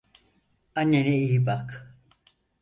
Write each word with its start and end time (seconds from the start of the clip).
Annene 0.79 1.13
iyi 1.23 1.39
bak. 1.45 1.67